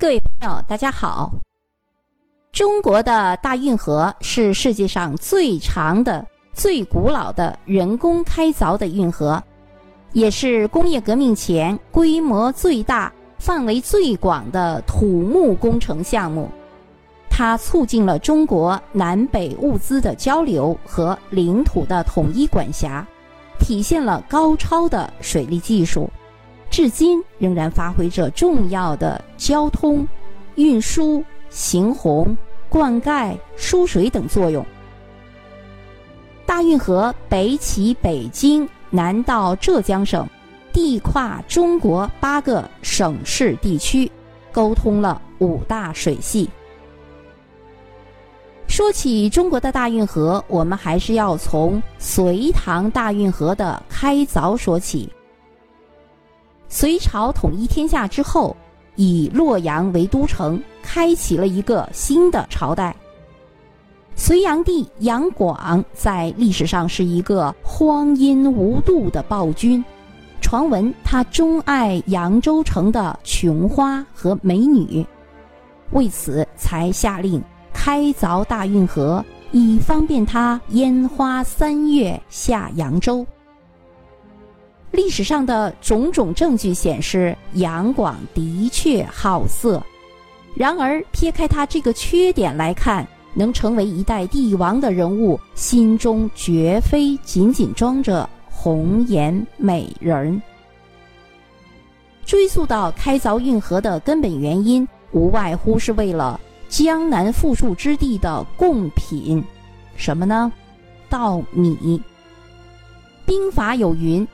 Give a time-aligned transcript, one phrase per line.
[0.00, 1.32] 各位朋友，大家好。
[2.52, 9.42] 中国的大运河是世界上最长的、最古老的人工开凿的运河，
[10.12, 16.48] 也是工业革命前规模最大、范围最广的土木工程项目。
[17.28, 23.04] 它促进了中国南北物资的交流和领土的统一管辖，
[23.58, 26.08] 体现了高超的水利技术。
[26.70, 30.06] 至今仍然发挥着重要的交通、
[30.56, 32.36] 运输、行洪、
[32.68, 34.64] 灌溉、输水等作用。
[36.46, 40.26] 大运河北起北京，南到浙江省，
[40.72, 44.10] 地跨中国八个省市地区，
[44.52, 46.48] 沟通了五大水系。
[48.66, 55.10] 说起中国的大运河，我们还是要从隋唐大运河的开凿说起。
[56.68, 58.54] 隋朝统一天下之后，
[58.96, 62.94] 以洛阳为都城，开启了一个新的朝代。
[64.14, 69.82] 隋炀帝杨广在历史上是一个荒淫无度的暴君，
[70.40, 75.06] 传闻他钟爱扬州城的琼花和美女，
[75.92, 77.42] 为此才下令
[77.72, 83.26] 开凿大运河，以方便他烟花三月下扬州。
[84.90, 89.82] 历史上的种种证据显示，杨广的确好色。
[90.54, 100.40] 然而，撇开他这个缺点来看，能成为一代帝王的人物，心中绝非仅仅装着红颜美人。
[102.24, 109.44] 追溯到开凿运河的根本原因，无外乎是为了江南富庶之地的贡品，
[109.96, 110.50] 什么呢？
[111.08, 112.02] 稻米。
[113.24, 114.26] 兵法有云。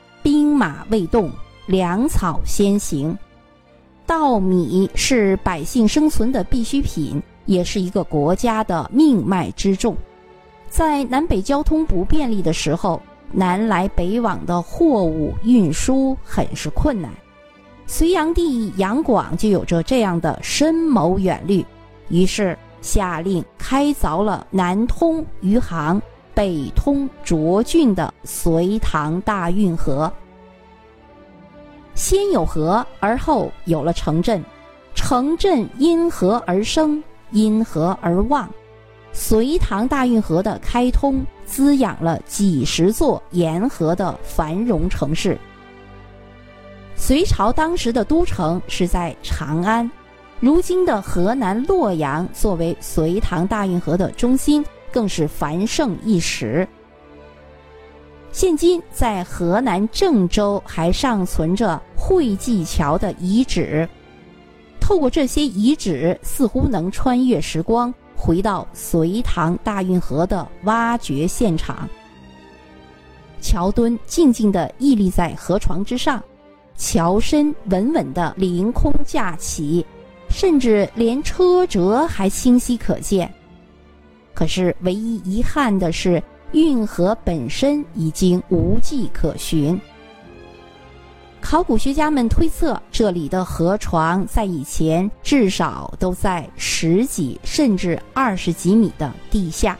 [0.55, 1.29] 马未动，
[1.65, 3.15] 粮草先行。
[4.05, 9.95] 稻米是百姓生存的必需品，也是一个国家的命脉之重。
[10.69, 17.11] 在南北交通不便利的时候，南来北往的货物运输很是困难。
[17.87, 21.65] 隋炀帝杨广就有着这样的深谋远虑，
[22.09, 26.01] 于是下令开凿了南通余杭。
[26.33, 30.11] 北通涿郡的隋唐大运河，
[31.95, 34.43] 先有河，而后有了城镇，
[34.93, 38.47] 城镇因河而生，因河而旺。
[39.13, 45.37] 隋唐大运河的开通，滋养了几十座沿河的繁荣城市。
[46.95, 49.89] 隋朝当时的都城是在长安，
[50.39, 54.63] 如今的河南洛阳作为隋唐大运河的中心。
[54.91, 56.65] 更是繁盛一时。
[58.35, 63.87] 现今在河南郑州还尚存着会稽桥的遗址，
[64.77, 71.87] 透过这些遗址，似乎能穿越时光，回到隋唐大运河的挖掘现场。
[73.39, 76.21] 桥墩静静地屹立在河床之上，
[76.75, 79.85] 桥身稳稳地凌空架起，
[80.27, 83.33] 甚至连车辙还清晰可见。
[84.33, 89.79] 可是，唯一遗憾的是，运河本身已经无迹可寻。
[91.41, 99.77] 考古学家们推测，这里的河床在以前至少都在十几甚至二十几米的地下。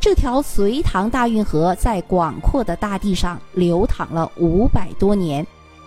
[0.00, 5.46] 这条隋唐大运河在广阔的大地上流淌了五百多年，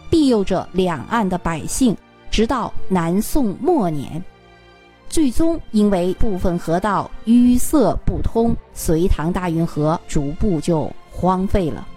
[0.10, 1.98] 庇佑着两岸的百姓，
[2.32, 4.24] 直到南宋末年。
[5.14, 11.88] 最终因为部分河道淤塞不通，隋唐大运河逐步就荒废了。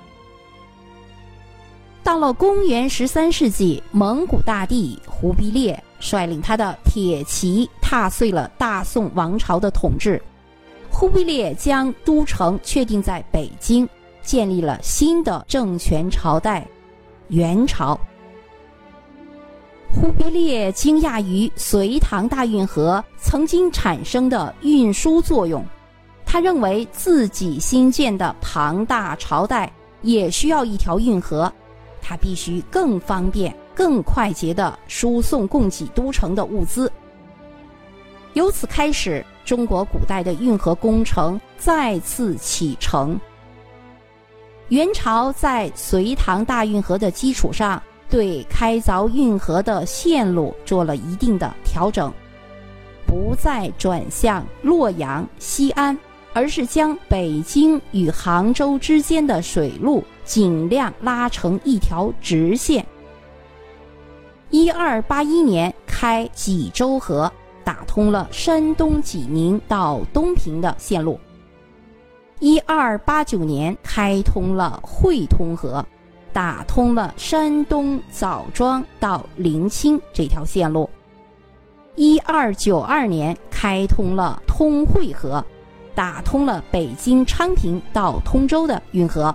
[2.05, 10.21] 到了公元十三世纪，蒙古大帝忽必烈率领他的铁骑踏碎了大宋王朝的统治。
[10.91, 13.89] 忽必烈将都城确定在北京，
[14.21, 16.69] 建立了新的政权朝代——
[17.29, 17.99] 元朝。
[19.99, 25.65] 忽必烈惊讶于隋唐大运河曾经产生的运输作用，
[26.27, 29.73] 他认为自己新建的庞大朝代
[30.03, 31.51] 也需要一条运河，
[32.03, 36.93] 它必须更方便、更快捷地输送供给都城的物资。
[38.35, 43.19] 由此开始，中国古代的运河工程再次启程。
[44.69, 47.83] 元朝在隋唐大运河的基础上。
[48.09, 52.13] 对开凿运河的线路做了一定的调整，
[53.07, 55.99] 不再转向洛阳、西安，
[56.33, 62.85] 而是将北京与杭州之间的水路尽量拉成一条直线。
[64.51, 67.31] 一二八一年，开济州河，
[67.65, 71.19] 打通了山东济宁到东平的线路。
[72.39, 75.85] 一二八九年开通了会通河，
[76.37, 80.91] 打通了山东枣庄到临清这条线路。
[81.95, 85.43] 一二九二年开通了通惠河，
[85.95, 89.35] 打通了北京昌平到通州的运河。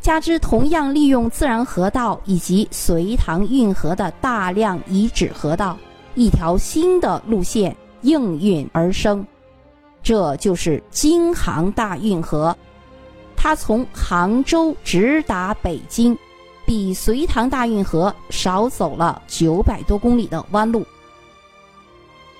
[0.00, 5.76] 加之同样利用自然河道以及隋唐运河的大量遗址河道，
[6.14, 9.26] 一条新的路线应运而生。
[10.04, 12.56] 这就是京杭大运河，
[13.44, 16.16] 它从杭州直达北京，
[16.64, 20.82] 比隋唐大运河少走了九百多公里的弯路。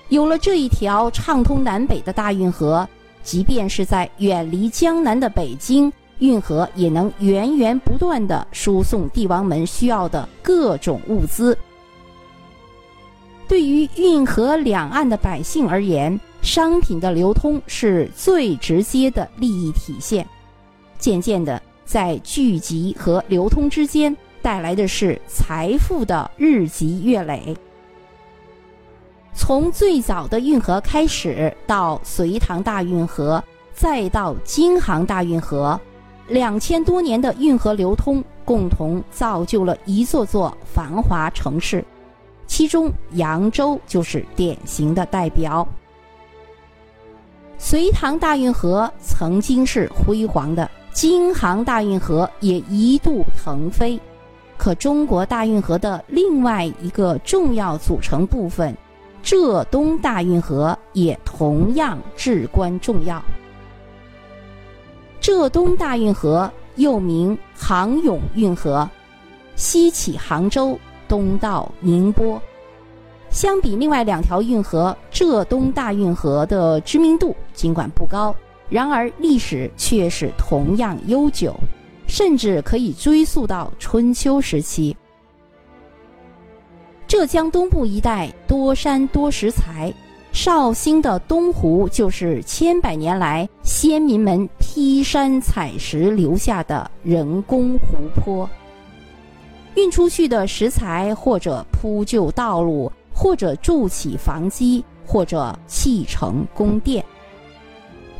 [0.09, 2.89] 有了这一条畅通南北的大运河，
[3.23, 11.55] 即便是在远离江南的北京，运河也能源源不断的输送帝王们需要的各种物资。
[13.47, 20.27] 对于运河两岸的百姓而言，商品的流通是最直接的利益体现，
[20.97, 27.55] 渐渐的，在聚集和流通之间带来的是财富的日积月累。
[29.33, 33.43] 从最早的运河开始，到隋唐大运河，
[33.73, 35.79] 再到京杭大运河，
[36.29, 41.83] 两千多年的运河流通，共同造就了一座座繁华城市，
[42.47, 45.67] 其中扬州就是典型的代表。
[47.57, 53.99] 隋唐大运河曾经是辉煌的，京杭大运河也一度腾飞。
[54.57, 58.73] 可中国大运河的另外一个重要组成部分——
[59.21, 63.21] 浙东大运河也同样至关重要。
[65.19, 68.89] 浙东大运河又名杭甬运河，
[69.57, 72.41] 西起杭州，东到宁波。
[73.29, 78.33] 相比另外两条运河，浙东大运河的知名度尽管不高，
[78.69, 81.55] 然而历史却是同样悠久，
[82.07, 84.95] 甚至可以追溯到春秋时期。
[87.07, 89.93] 浙江东部一带多山多石材，
[90.31, 98.49] 绍兴的东湖就是千百年来先民们劈山采石留下的人工湖泊。
[99.75, 102.91] 运出去的石材或者铺就道路。
[103.17, 107.01] 或者筑起房基，或者砌成宫殿。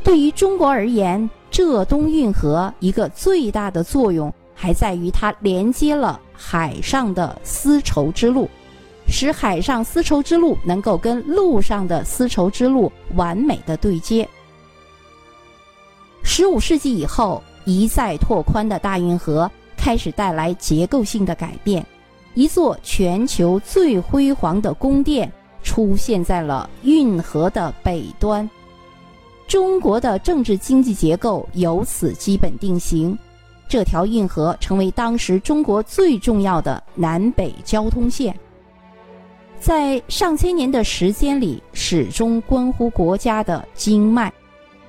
[0.06, 8.48] 对于中国而言，浙东运河一个最大的作用，还在于它连接了海上的丝绸之路，
[9.08, 14.28] 使海上丝绸之路能够跟陆上的丝绸之路完美的对接。
[16.22, 21.84] 十五世纪以后，一再拓宽的大运河开始带来结构性的改变。
[22.34, 25.32] 一座全球最辉煌的宫殿
[25.64, 28.48] 出现在了运河的北端，
[29.56, 33.18] 中国的政治经济结构由此基本定型。
[33.66, 38.38] 这条运河成为当时中国最重要的南北交通线，
[39.58, 44.30] 在上千年的时间里，始终关乎国家的经脉，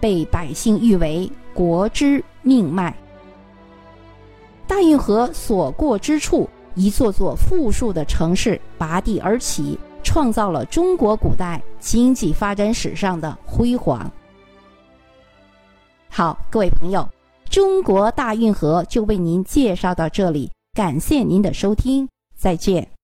[0.02, 2.94] 被百姓誉为国之命脉。
[4.68, 6.50] 大运河所过之处。
[6.76, 14.12] 一座座富庶的城市拔地而起，创造了中国古代经济发展史上的辉煌。
[16.18, 17.08] 好，各位朋友，
[17.48, 22.97] 中国大运河就为您介绍到这里，感谢您的收听，再见。